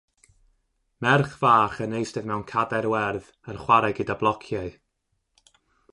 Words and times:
Merch 1.03 1.35
fach 1.41 1.77
yn 1.85 1.93
eistedd 1.99 2.27
mewn 2.29 2.47
cadair 2.53 2.87
werdd 2.95 3.29
yn 3.53 3.61
chwarae 3.65 3.95
gyda 4.01 4.19
blociau. 4.23 4.73